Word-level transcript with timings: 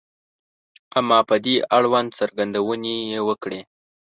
•اما 0.99 1.19
په 1.29 1.35
دې 1.45 1.55
اړوند 1.77 2.09
څرګندونې 2.19 2.95
یې 3.11 3.19
وکړې. 3.27 3.61